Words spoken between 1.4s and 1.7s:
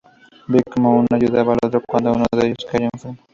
al